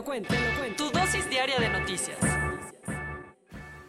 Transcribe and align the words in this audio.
Lo 0.00 0.04
cuento, 0.04 0.32
te 0.32 0.40
lo 0.40 0.58
cuento. 0.58 0.84
Tu 0.84 0.98
dosis 0.98 1.28
diaria 1.28 1.58
de 1.58 1.68
noticias. 1.68 2.16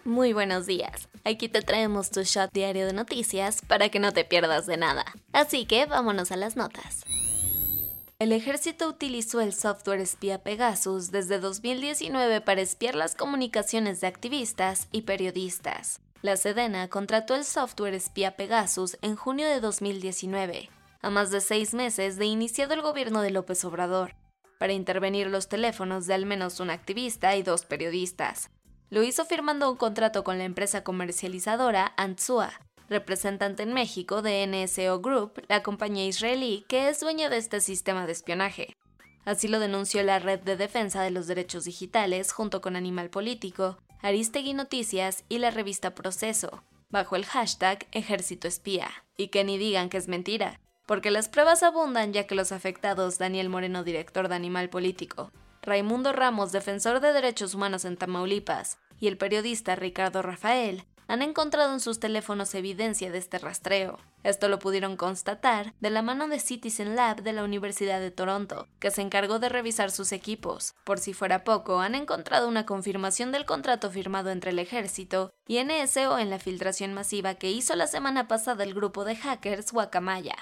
Muy 0.03 0.33
buenos 0.33 0.65
días. 0.65 1.07
Aquí 1.23 1.47
te 1.47 1.61
traemos 1.61 2.11
tu 2.11 2.23
shot 2.23 2.51
diario 2.51 2.85
de 2.85 2.91
noticias 2.91 3.61
para 3.61 3.87
que 3.87 3.99
no 3.99 4.11
te 4.11 4.25
pierdas 4.25 4.65
de 4.65 4.75
nada. 4.75 5.05
Así 5.31 5.65
que 5.65 5.85
vámonos 5.85 6.33
a 6.33 6.35
las 6.35 6.57
notas. 6.57 7.05
El 8.19 8.33
ejército 8.33 8.89
utilizó 8.89 9.39
el 9.39 9.53
software 9.53 10.01
espía 10.01 10.43
Pegasus 10.43 11.11
desde 11.11 11.39
2019 11.39 12.41
para 12.41 12.59
espiar 12.59 12.95
las 12.95 13.15
comunicaciones 13.15 14.01
de 14.01 14.07
activistas 14.07 14.89
y 14.91 15.03
periodistas. 15.03 16.01
La 16.21 16.35
Sedena 16.35 16.89
contrató 16.89 17.35
el 17.35 17.45
software 17.45 17.93
espía 17.93 18.35
Pegasus 18.35 18.97
en 19.01 19.15
junio 19.15 19.47
de 19.47 19.61
2019, 19.61 20.69
a 21.01 21.09
más 21.09 21.31
de 21.31 21.39
seis 21.39 21.73
meses 21.73 22.17
de 22.17 22.25
iniciado 22.25 22.73
el 22.73 22.81
gobierno 22.81 23.21
de 23.21 23.31
López 23.31 23.63
Obrador, 23.65 24.13
para 24.61 24.73
intervenir 24.73 25.25
los 25.25 25.49
teléfonos 25.49 26.05
de 26.05 26.13
al 26.13 26.27
menos 26.27 26.59
un 26.59 26.69
activista 26.69 27.35
y 27.35 27.41
dos 27.41 27.65
periodistas. 27.65 28.51
Lo 28.91 29.01
hizo 29.01 29.25
firmando 29.25 29.71
un 29.71 29.75
contrato 29.75 30.23
con 30.23 30.37
la 30.37 30.43
empresa 30.43 30.83
comercializadora 30.83 31.95
Antsua, 31.97 32.51
representante 32.87 33.63
en 33.63 33.73
México 33.73 34.21
de 34.21 34.45
NSO 34.45 35.01
Group, 35.01 35.43
la 35.47 35.63
compañía 35.63 36.05
israelí 36.05 36.63
que 36.67 36.89
es 36.89 36.99
dueña 36.99 37.27
de 37.27 37.37
este 37.37 37.59
sistema 37.59 38.05
de 38.05 38.11
espionaje. 38.11 38.75
Así 39.25 39.47
lo 39.47 39.59
denunció 39.59 40.03
la 40.03 40.19
Red 40.19 40.41
de 40.41 40.57
Defensa 40.57 41.01
de 41.01 41.09
los 41.09 41.25
Derechos 41.25 41.63
Digitales 41.63 42.31
junto 42.31 42.61
con 42.61 42.75
Animal 42.75 43.09
Político, 43.09 43.79
Aristegui 44.03 44.53
Noticias 44.53 45.23
y 45.27 45.39
la 45.39 45.49
revista 45.49 45.95
Proceso, 45.95 46.61
bajo 46.91 47.15
el 47.15 47.25
hashtag 47.25 47.87
Ejército 47.93 48.47
Espía. 48.47 48.91
Y 49.17 49.29
que 49.29 49.43
ni 49.43 49.57
digan 49.57 49.89
que 49.89 49.97
es 49.97 50.07
mentira, 50.07 50.59
porque 50.85 51.11
las 51.11 51.29
pruebas 51.29 51.63
abundan 51.63 52.13
ya 52.13 52.27
que 52.27 52.35
los 52.35 52.51
afectados 52.51 53.17
Daniel 53.17 53.49
Moreno, 53.49 53.83
director 53.83 54.27
de 54.27 54.35
Animal 54.35 54.69
Político, 54.69 55.31
Raimundo 55.61 56.11
Ramos, 56.11 56.51
defensor 56.51 56.99
de 57.01 57.13
derechos 57.13 57.53
humanos 57.53 57.85
en 57.85 57.97
Tamaulipas, 57.97 58.79
y 58.99 59.07
el 59.07 59.17
periodista 59.17 59.75
Ricardo 59.75 60.21
Rafael 60.21 60.85
han 61.11 61.21
encontrado 61.21 61.73
en 61.73 61.81
sus 61.81 61.99
teléfonos 61.99 62.55
evidencia 62.55 63.11
de 63.11 63.17
este 63.17 63.37
rastreo. 63.37 63.99
Esto 64.23 64.47
lo 64.47 64.59
pudieron 64.59 64.95
constatar 64.95 65.73
de 65.81 65.89
la 65.89 66.01
mano 66.01 66.29
de 66.29 66.39
Citizen 66.39 66.95
Lab 66.95 67.21
de 67.21 67.33
la 67.33 67.43
Universidad 67.43 67.99
de 67.99 68.11
Toronto, 68.11 68.69
que 68.79 68.91
se 68.91 69.01
encargó 69.01 69.37
de 69.37 69.49
revisar 69.49 69.91
sus 69.91 70.13
equipos. 70.13 70.73
Por 70.85 70.99
si 70.99 71.13
fuera 71.13 71.43
poco, 71.43 71.81
han 71.81 71.95
encontrado 71.95 72.47
una 72.47 72.65
confirmación 72.65 73.33
del 73.33 73.45
contrato 73.45 73.91
firmado 73.91 74.29
entre 74.29 74.51
el 74.51 74.59
ejército 74.59 75.33
y 75.47 75.61
NSO 75.61 76.17
en 76.17 76.29
la 76.29 76.39
filtración 76.39 76.93
masiva 76.93 77.35
que 77.35 77.51
hizo 77.51 77.75
la 77.75 77.87
semana 77.87 78.29
pasada 78.29 78.63
el 78.63 78.73
grupo 78.73 79.03
de 79.03 79.17
hackers 79.17 79.73
Wakamaya. 79.73 80.37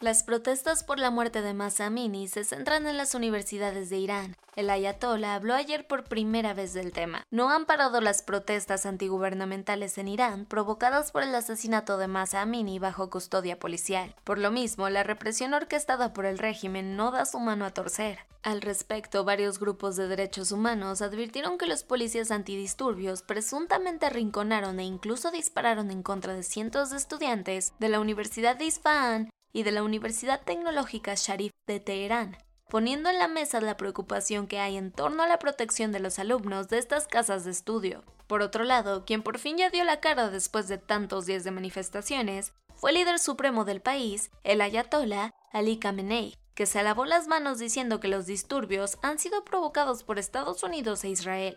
Las 0.00 0.22
protestas 0.22 0.84
por 0.84 0.98
la 0.98 1.10
muerte 1.10 1.40
de 1.40 1.54
Masa 1.54 1.86
Amini 1.86 2.28
se 2.28 2.44
centran 2.44 2.86
en 2.86 2.98
las 2.98 3.14
universidades 3.14 3.88
de 3.88 3.96
Irán. 3.96 4.36
El 4.54 4.68
ayatollah 4.68 5.34
habló 5.34 5.54
ayer 5.54 5.86
por 5.86 6.04
primera 6.04 6.52
vez 6.52 6.74
del 6.74 6.92
tema. 6.92 7.22
No 7.30 7.48
han 7.48 7.64
parado 7.64 8.02
las 8.02 8.22
protestas 8.22 8.84
antigubernamentales 8.84 9.96
en 9.96 10.08
Irán 10.08 10.44
provocadas 10.44 11.12
por 11.12 11.22
el 11.22 11.34
asesinato 11.34 11.96
de 11.96 12.08
Masa 12.08 12.42
Amini 12.42 12.78
bajo 12.78 13.08
custodia 13.08 13.58
policial. 13.58 14.14
Por 14.22 14.36
lo 14.36 14.50
mismo, 14.50 14.90
la 14.90 15.02
represión 15.02 15.54
orquestada 15.54 16.12
por 16.12 16.26
el 16.26 16.36
régimen 16.36 16.94
no 16.94 17.10
da 17.10 17.24
su 17.24 17.38
mano 17.38 17.64
a 17.64 17.70
torcer. 17.70 18.18
Al 18.42 18.60
respecto, 18.60 19.24
varios 19.24 19.58
grupos 19.58 19.96
de 19.96 20.08
derechos 20.08 20.52
humanos 20.52 21.00
advirtieron 21.00 21.56
que 21.56 21.66
los 21.66 21.84
policías 21.84 22.30
antidisturbios 22.30 23.22
presuntamente 23.22 24.04
arrinconaron 24.04 24.78
e 24.78 24.84
incluso 24.84 25.30
dispararon 25.30 25.90
en 25.90 26.02
contra 26.02 26.34
de 26.34 26.42
cientos 26.42 26.90
de 26.90 26.98
estudiantes 26.98 27.72
de 27.78 27.88
la 27.88 27.98
Universidad 27.98 28.56
de 28.56 28.66
Isfahan 28.66 29.30
y 29.56 29.62
de 29.62 29.72
la 29.72 29.82
Universidad 29.82 30.42
Tecnológica 30.42 31.14
Sharif 31.16 31.50
de 31.66 31.80
Teherán, 31.80 32.36
poniendo 32.68 33.08
en 33.08 33.18
la 33.18 33.26
mesa 33.26 33.58
la 33.62 33.78
preocupación 33.78 34.48
que 34.48 34.58
hay 34.58 34.76
en 34.76 34.92
torno 34.92 35.22
a 35.22 35.26
la 35.26 35.38
protección 35.38 35.92
de 35.92 35.98
los 35.98 36.18
alumnos 36.18 36.68
de 36.68 36.76
estas 36.76 37.08
casas 37.08 37.46
de 37.46 37.52
estudio. 37.52 38.04
Por 38.26 38.42
otro 38.42 38.64
lado, 38.64 39.06
quien 39.06 39.22
por 39.22 39.38
fin 39.38 39.56
ya 39.56 39.70
dio 39.70 39.82
la 39.84 39.98
cara 39.98 40.28
después 40.28 40.68
de 40.68 40.76
tantos 40.76 41.24
días 41.24 41.42
de 41.42 41.52
manifestaciones 41.52 42.52
fue 42.74 42.90
el 42.90 42.96
líder 42.96 43.18
supremo 43.18 43.64
del 43.64 43.80
país, 43.80 44.30
el 44.44 44.60
ayatollah 44.60 45.30
Ali 45.52 45.78
Khamenei, 45.78 46.36
que 46.54 46.66
se 46.66 46.82
lavó 46.82 47.06
las 47.06 47.26
manos 47.26 47.58
diciendo 47.58 47.98
que 47.98 48.08
los 48.08 48.26
disturbios 48.26 48.98
han 49.00 49.18
sido 49.18 49.42
provocados 49.42 50.04
por 50.04 50.18
Estados 50.18 50.64
Unidos 50.64 51.02
e 51.04 51.08
Israel. 51.08 51.56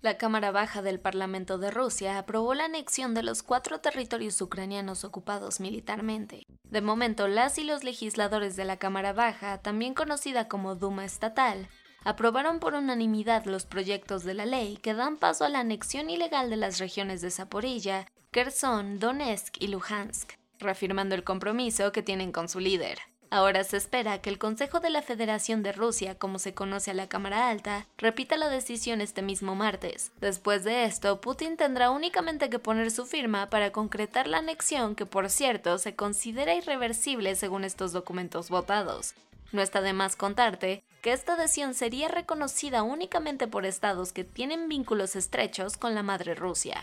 La 0.00 0.18
Cámara 0.18 0.50
Baja 0.50 0.82
del 0.82 0.98
Parlamento 0.98 1.58
de 1.58 1.70
Rusia 1.70 2.18
aprobó 2.18 2.54
la 2.54 2.64
anexión 2.64 3.14
de 3.14 3.22
los 3.22 3.44
cuatro 3.44 3.78
territorios 3.78 4.40
ucranianos 4.40 5.04
ocupados 5.04 5.60
militarmente. 5.60 6.42
De 6.72 6.80
momento, 6.80 7.28
las 7.28 7.58
y 7.58 7.64
los 7.64 7.84
legisladores 7.84 8.56
de 8.56 8.64
la 8.64 8.78
Cámara 8.78 9.12
Baja, 9.12 9.58
también 9.58 9.92
conocida 9.92 10.48
como 10.48 10.74
Duma 10.74 11.04
Estatal, 11.04 11.68
aprobaron 12.02 12.60
por 12.60 12.72
unanimidad 12.72 13.44
los 13.44 13.66
proyectos 13.66 14.24
de 14.24 14.32
la 14.32 14.46
ley 14.46 14.78
que 14.78 14.94
dan 14.94 15.18
paso 15.18 15.44
a 15.44 15.50
la 15.50 15.60
anexión 15.60 16.08
ilegal 16.08 16.48
de 16.48 16.56
las 16.56 16.78
regiones 16.78 17.20
de 17.20 17.30
Zaporilla, 17.30 18.06
Kherson, 18.30 18.98
Donetsk 18.98 19.60
y 19.60 19.66
Luhansk, 19.66 20.32
reafirmando 20.60 21.14
el 21.14 21.24
compromiso 21.24 21.92
que 21.92 22.02
tienen 22.02 22.32
con 22.32 22.48
su 22.48 22.58
líder. 22.58 23.11
Ahora 23.32 23.64
se 23.64 23.78
espera 23.78 24.20
que 24.20 24.28
el 24.28 24.38
Consejo 24.38 24.78
de 24.78 24.90
la 24.90 25.00
Federación 25.00 25.62
de 25.62 25.72
Rusia, 25.72 26.18
como 26.18 26.38
se 26.38 26.52
conoce 26.52 26.90
a 26.90 26.94
la 26.94 27.08
Cámara 27.08 27.48
Alta, 27.48 27.86
repita 27.96 28.36
la 28.36 28.50
decisión 28.50 29.00
este 29.00 29.22
mismo 29.22 29.54
martes. 29.54 30.12
Después 30.20 30.64
de 30.64 30.84
esto, 30.84 31.18
Putin 31.22 31.56
tendrá 31.56 31.88
únicamente 31.88 32.50
que 32.50 32.58
poner 32.58 32.90
su 32.90 33.06
firma 33.06 33.48
para 33.48 33.72
concretar 33.72 34.26
la 34.26 34.36
anexión 34.36 34.94
que, 34.94 35.06
por 35.06 35.30
cierto, 35.30 35.78
se 35.78 35.96
considera 35.96 36.54
irreversible 36.54 37.34
según 37.34 37.64
estos 37.64 37.92
documentos 37.92 38.50
votados. 38.50 39.14
No 39.50 39.62
está 39.62 39.80
de 39.80 39.94
más 39.94 40.14
contarte 40.14 40.84
que 41.00 41.14
esta 41.14 41.32
adhesión 41.32 41.72
sería 41.72 42.08
reconocida 42.08 42.82
únicamente 42.82 43.48
por 43.48 43.64
estados 43.64 44.12
que 44.12 44.24
tienen 44.24 44.68
vínculos 44.68 45.16
estrechos 45.16 45.78
con 45.78 45.94
la 45.94 46.02
madre 46.02 46.34
Rusia. 46.34 46.82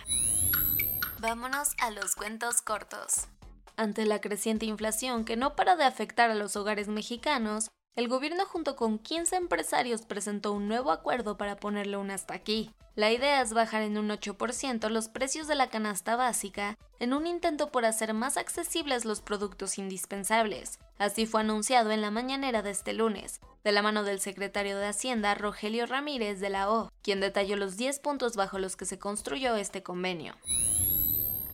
Vámonos 1.19 1.75
a 1.79 1.91
los 1.91 2.15
cuentos 2.15 2.63
cortos. 2.63 3.27
Ante 3.79 4.06
la 4.06 4.19
creciente 4.19 4.66
inflación 4.66 5.23
que 5.23 5.38
no 5.38 5.56
para 5.56 5.78
de 5.78 5.85
afectar 5.85 6.29
a 6.29 6.35
los 6.35 6.57
hogares 6.57 6.90
mexicanos, 6.90 7.69
el 7.95 8.09
gobierno 8.09 8.45
junto 8.45 8.75
con 8.75 9.00
15 9.00 9.38
empresarios 9.38 10.01
presentó 10.01 10.51
un 10.51 10.67
nuevo 10.67 10.91
acuerdo 10.91 11.38
para 11.38 11.56
ponerle 11.56 11.95
un 11.95 12.12
hasta 12.12 12.34
aquí. 12.34 12.73
La 12.95 13.09
idea 13.09 13.41
es 13.41 13.53
bajar 13.53 13.84
en 13.84 13.97
un 13.97 14.09
8% 14.09 14.89
los 14.89 15.07
precios 15.07 15.47
de 15.47 15.56
la 15.56 15.69
canasta 15.69 16.18
básica 16.18 16.78
en 17.00 17.13
un 17.13 17.25
intento 17.25 17.72
por 17.72 17.85
hacer 17.85 18.13
más 18.13 18.35
accesibles 18.35 19.06
los 19.06 19.22
productos 19.22 19.78
indispensables. 19.78 20.78
Así 20.97 21.25
fue 21.25 21.39
anunciado 21.39 21.91
en 21.91 22.01
la 22.01 22.12
mañanera 22.12 22.62
de 22.62 22.72
este 22.72 22.91
lunes, 22.91 23.39
de 23.63 23.72
la 23.72 23.81
mano 23.81 24.03
del 24.03 24.19
secretario 24.19 24.78
de 24.78 24.88
Hacienda 24.88 25.35
Rogelio 25.35 25.85
Ramírez 25.85 26.41
de 26.41 26.50
la 26.50 26.69
O, 26.69 26.91
quien 27.01 27.22
detalló 27.22 27.56
los 27.56 27.78
10 27.78 28.00
puntos 28.00 28.35
bajo 28.35 28.59
los 28.59 28.75
que 28.75 28.84
se 28.84 29.00
construyó 29.00 29.56
este 29.56 29.84
convenio. 29.84 30.35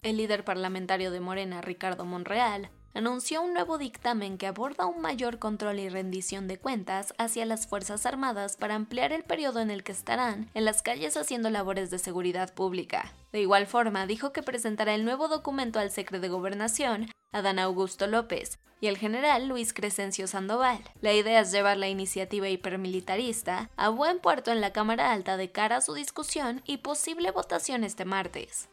El 0.05 0.17
líder 0.17 0.43
parlamentario 0.43 1.09
de 1.09 1.19
Morena, 1.19 1.61
Ricardo 1.61 2.05
Monreal, 2.05 2.69
anunció 2.93 3.41
un 3.41 3.55
nuevo 3.55 3.79
dictamen 3.79 4.37
que 4.37 4.45
aborda 4.45 4.85
un 4.85 5.01
mayor 5.01 5.39
control 5.39 5.79
y 5.79 5.89
rendición 5.89 6.47
de 6.47 6.59
cuentas 6.59 7.15
hacia 7.17 7.43
las 7.47 7.65
Fuerzas 7.65 8.05
Armadas 8.05 8.55
para 8.55 8.75
ampliar 8.75 9.11
el 9.11 9.23
periodo 9.23 9.61
en 9.61 9.71
el 9.71 9.83
que 9.83 9.93
estarán 9.93 10.51
en 10.53 10.63
las 10.63 10.83
calles 10.83 11.17
haciendo 11.17 11.49
labores 11.49 11.89
de 11.89 11.97
seguridad 11.97 12.53
pública. 12.53 13.15
De 13.31 13.41
igual 13.41 13.65
forma, 13.65 14.05
dijo 14.05 14.31
que 14.31 14.43
presentará 14.43 14.93
el 14.93 15.05
nuevo 15.05 15.27
documento 15.27 15.79
al 15.79 15.89
secretario 15.89 16.21
de 16.21 16.29
Gobernación, 16.29 17.11
Adán 17.31 17.57
Augusto 17.57 18.05
López, 18.05 18.59
y 18.79 18.85
el 18.85 18.99
general 18.99 19.47
Luis 19.47 19.73
Crescencio 19.73 20.27
Sandoval. 20.27 20.83
La 21.01 21.13
idea 21.13 21.39
es 21.39 21.51
llevar 21.51 21.77
la 21.77 21.87
iniciativa 21.87 22.47
hipermilitarista 22.47 23.71
a 23.75 23.89
buen 23.89 24.19
puerto 24.19 24.51
en 24.51 24.61
la 24.61 24.71
Cámara 24.71 25.11
Alta 25.11 25.35
de 25.35 25.51
cara 25.51 25.77
a 25.77 25.81
su 25.81 25.95
discusión 25.95 26.61
y 26.63 26.77
posible 26.77 27.31
votación 27.31 27.83
este 27.83 28.05
martes. 28.05 28.69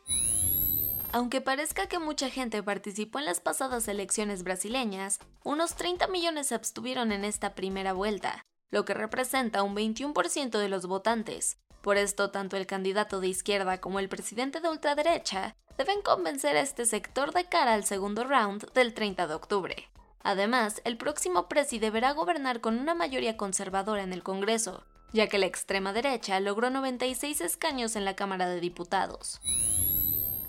Aunque 1.12 1.43
parezca 1.43 1.88
que 1.88 1.99
mucha 1.99 2.31
gente 2.31 2.62
participó 2.62 3.19
en 3.19 3.26
las 3.26 3.41
pasadas 3.41 3.87
elecciones 3.87 4.44
brasileñas, 4.44 5.19
unos 5.44 5.75
30 5.75 6.06
millones 6.09 6.47
se 6.47 6.55
abstuvieron 6.55 7.12
en 7.12 7.26
esta 7.26 7.55
primera 7.55 7.93
vuelta, 7.93 8.47
lo 8.70 8.87
que 8.87 8.94
representa 8.94 9.62
un 9.62 9.76
21% 9.76 10.59
de 10.59 10.69
los 10.70 10.87
votantes. 10.87 11.59
Por 11.82 11.99
esto, 11.99 12.31
tanto 12.31 12.56
el 12.56 12.67
candidato 12.67 13.20
de 13.20 13.29
izquierda 13.29 13.79
como 13.79 13.99
el 13.99 14.09
presidente 14.09 14.61
de 14.61 14.70
ultraderecha 14.70 15.55
deben 15.76 16.00
convencer 16.00 16.56
a 16.56 16.61
este 16.61 16.87
sector 16.87 17.35
de 17.35 17.44
cara 17.44 17.75
al 17.75 17.85
segundo 17.85 18.25
round 18.25 18.73
del 18.73 18.94
30 18.94 19.26
de 19.26 19.35
octubre. 19.35 19.91
Además, 20.23 20.81
el 20.85 20.97
próximo 20.97 21.47
presi 21.47 21.79
deberá 21.79 22.12
gobernar 22.12 22.62
con 22.62 22.79
una 22.79 22.94
mayoría 22.94 23.37
conservadora 23.37 24.03
en 24.03 24.14
el 24.14 24.23
Congreso, 24.23 24.87
ya 25.12 25.26
que 25.26 25.38
la 25.38 25.47
extrema 25.47 25.93
derecha 25.93 26.41
logró 26.41 26.70
96 26.70 27.43
escaños 27.43 27.97
en 27.97 28.06
la 28.06 28.17
Cámara 28.17 28.49
de 28.49 28.61
Diputados. 28.61 29.41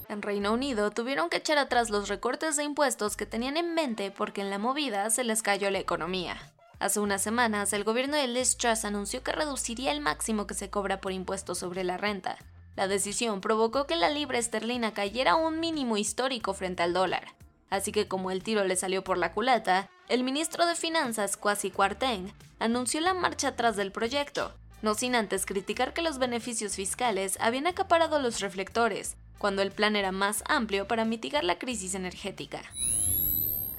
En 0.09 0.21
Reino 0.21 0.53
Unido 0.53 0.91
tuvieron 0.91 1.29
que 1.29 1.37
echar 1.37 1.57
atrás 1.57 1.89
los 1.89 2.09
recortes 2.09 2.55
de 2.55 2.63
impuestos 2.63 3.15
que 3.15 3.25
tenían 3.25 3.57
en 3.57 3.73
mente 3.73 4.11
porque 4.11 4.41
en 4.41 4.49
la 4.49 4.59
movida 4.59 5.09
se 5.09 5.23
les 5.23 5.41
cayó 5.41 5.69
la 5.71 5.79
economía. 5.79 6.37
Hace 6.79 6.99
unas 6.99 7.21
semanas, 7.21 7.71
el 7.71 7.83
gobierno 7.83 8.17
de 8.17 8.27
Liz 8.27 8.57
Truss 8.57 8.83
anunció 8.83 9.23
que 9.23 9.31
reduciría 9.31 9.91
el 9.91 10.01
máximo 10.01 10.47
que 10.47 10.53
se 10.53 10.69
cobra 10.69 10.99
por 10.99 11.13
impuestos 11.13 11.59
sobre 11.59 11.83
la 11.83 11.97
renta. 11.97 12.37
La 12.75 12.87
decisión 12.87 13.39
provocó 13.39 13.87
que 13.87 13.95
la 13.95 14.09
libra 14.09 14.37
esterlina 14.37 14.93
cayera 14.93 15.31
a 15.31 15.35
un 15.35 15.59
mínimo 15.59 15.95
histórico 15.95 16.53
frente 16.53 16.83
al 16.83 16.93
dólar. 16.93 17.35
Así 17.69 17.91
que 17.91 18.07
como 18.07 18.31
el 18.31 18.43
tiro 18.43 18.65
le 18.65 18.75
salió 18.75 19.03
por 19.03 19.17
la 19.17 19.31
culata, 19.31 19.89
el 20.09 20.23
ministro 20.23 20.65
de 20.65 20.75
Finanzas, 20.75 21.37
Kwasi 21.37 21.71
Kwarteng, 21.71 22.33
anunció 22.59 22.99
la 22.99 23.13
marcha 23.13 23.49
atrás 23.49 23.75
del 23.75 23.91
proyecto, 23.91 24.53
no 24.81 24.95
sin 24.95 25.15
antes 25.15 25.45
criticar 25.45 25.93
que 25.93 26.01
los 26.01 26.19
beneficios 26.19 26.75
fiscales 26.75 27.37
habían 27.39 27.67
acaparado 27.67 28.19
los 28.19 28.41
reflectores, 28.41 29.15
cuando 29.37 29.61
el 29.61 29.71
plan 29.71 29.95
era 29.95 30.11
más 30.11 30.43
amplio 30.47 30.87
para 30.87 31.05
mitigar 31.05 31.43
la 31.43 31.59
crisis 31.59 31.95
energética. 31.95 32.61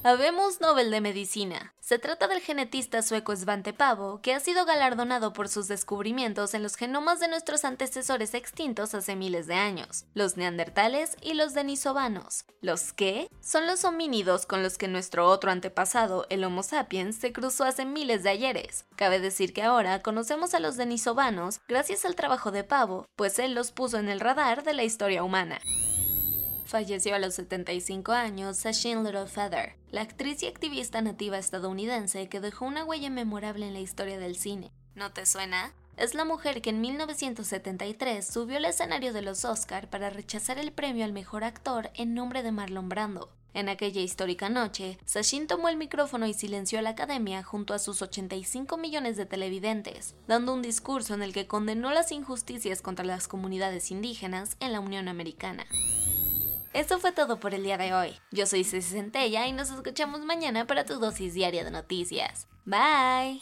Habemos 0.07 0.61
Nobel 0.61 0.91
de 0.91 1.01
Medicina. 1.01 1.73
Se 1.79 1.97
trata 1.97 2.27
del 2.27 2.39
genetista 2.39 3.01
sueco 3.01 3.35
Svante 3.35 3.73
Pavo, 3.73 4.21
que 4.21 4.35
ha 4.35 4.39
sido 4.39 4.63
galardonado 4.63 5.33
por 5.33 5.49
sus 5.49 5.67
descubrimientos 5.67 6.53
en 6.53 6.61
los 6.61 6.75
genomas 6.75 7.19
de 7.19 7.27
nuestros 7.27 7.65
antecesores 7.65 8.35
extintos 8.35 8.93
hace 8.93 9.15
miles 9.15 9.47
de 9.47 9.55
años, 9.55 10.05
los 10.13 10.37
neandertales 10.37 11.17
y 11.23 11.33
los 11.33 11.55
denisovanos. 11.55 12.45
¿Los 12.61 12.93
qué? 12.93 13.31
Son 13.41 13.65
los 13.65 13.83
homínidos 13.83 14.45
con 14.45 14.61
los 14.61 14.77
que 14.77 14.87
nuestro 14.87 15.27
otro 15.27 15.49
antepasado, 15.49 16.27
el 16.29 16.43
Homo 16.43 16.61
sapiens, 16.61 17.15
se 17.15 17.33
cruzó 17.33 17.63
hace 17.63 17.83
miles 17.83 18.21
de 18.21 18.29
ayeres. 18.29 18.85
Cabe 18.95 19.19
decir 19.19 19.53
que 19.53 19.63
ahora 19.63 20.03
conocemos 20.03 20.53
a 20.53 20.59
los 20.59 20.77
denisovanos 20.77 21.61
gracias 21.67 22.05
al 22.05 22.13
trabajo 22.13 22.51
de 22.51 22.63
Pavo, 22.63 23.07
pues 23.15 23.39
él 23.39 23.55
los 23.55 23.71
puso 23.71 23.97
en 23.97 24.09
el 24.09 24.19
radar 24.19 24.63
de 24.63 24.75
la 24.75 24.83
historia 24.83 25.23
humana 25.23 25.59
falleció 26.65 27.15
a 27.15 27.19
los 27.19 27.35
75 27.35 28.11
años 28.11 28.57
Sashin 28.57 29.03
Littlefeather, 29.03 29.75
la 29.91 30.01
actriz 30.01 30.43
y 30.43 30.47
activista 30.47 31.01
nativa 31.01 31.37
estadounidense 31.37 32.27
que 32.27 32.41
dejó 32.41 32.65
una 32.65 32.83
huella 32.83 33.09
memorable 33.09 33.67
en 33.67 33.73
la 33.73 33.79
historia 33.79 34.17
del 34.17 34.35
cine. 34.35 34.71
¿No 34.95 35.11
te 35.11 35.25
suena? 35.25 35.73
Es 35.97 36.13
la 36.13 36.25
mujer 36.25 36.61
que 36.61 36.71
en 36.71 36.81
1973 36.81 38.27
subió 38.27 38.57
al 38.57 38.65
escenario 38.65 39.13
de 39.13 39.21
los 39.21 39.45
Oscar 39.45 39.89
para 39.89 40.09
rechazar 40.09 40.57
el 40.57 40.73
premio 40.73 41.05
al 41.05 41.13
mejor 41.13 41.45
actor 41.45 41.91
en 41.93 42.13
nombre 42.13 42.43
de 42.43 42.51
Marlon 42.51 42.89
Brando. 42.89 43.31
En 43.53 43.69
aquella 43.69 44.01
histórica 44.01 44.49
noche, 44.49 44.97
Sashin 45.05 45.47
tomó 45.47 45.69
el 45.69 45.77
micrófono 45.77 46.27
y 46.27 46.33
silenció 46.33 46.79
a 46.79 46.81
la 46.81 46.89
academia 46.89 47.41
junto 47.41 47.73
a 47.73 47.79
sus 47.79 48.01
85 48.01 48.75
millones 48.75 49.15
de 49.15 49.25
televidentes, 49.25 50.13
dando 50.27 50.53
un 50.53 50.61
discurso 50.61 51.13
en 51.13 51.23
el 51.23 51.31
que 51.31 51.47
condenó 51.47 51.91
las 51.91 52.11
injusticias 52.11 52.81
contra 52.81 53.05
las 53.05 53.29
comunidades 53.29 53.91
indígenas 53.91 54.57
en 54.59 54.73
la 54.73 54.81
Unión 54.81 55.07
Americana. 55.07 55.65
Eso 56.75 56.99
fue 56.99 57.13
todo 57.13 57.39
por 57.39 57.53
el 57.53 57.63
día 57.63 57.77
de 57.77 57.93
hoy. 57.93 58.19
Yo 58.31 58.45
soy 58.45 58.65
Ceci 58.65 58.95
Centella 58.95 59.47
y 59.47 59.53
nos 59.53 59.69
escuchamos 59.69 60.25
mañana 60.25 60.67
para 60.67 60.83
tu 60.83 60.99
dosis 60.99 61.33
diaria 61.33 61.63
de 61.63 61.71
noticias. 61.71 62.49
Bye. 62.65 63.41